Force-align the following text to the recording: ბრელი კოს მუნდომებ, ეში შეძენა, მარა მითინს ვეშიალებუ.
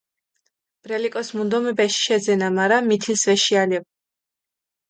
ბრელი 0.87 1.11
კოს 1.15 1.29
მუნდომებ, 1.39 1.83
ეში 1.85 2.01
შეძენა, 2.07 2.49
მარა 2.57 2.81
მითინს 2.89 3.27
ვეშიალებუ. 3.33 3.89